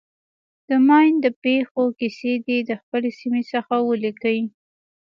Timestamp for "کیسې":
1.99-2.33